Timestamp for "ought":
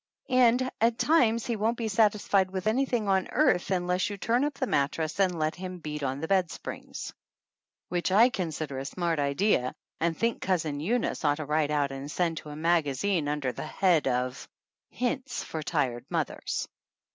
11.23-11.35